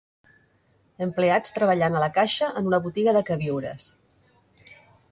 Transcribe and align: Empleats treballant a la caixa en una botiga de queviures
Empleats 1.07 1.53
treballant 1.57 1.99
a 1.99 2.01
la 2.07 2.09
caixa 2.17 2.51
en 2.63 2.71
una 2.73 2.83
botiga 2.87 3.17
de 3.21 3.25
queviures 3.31 3.93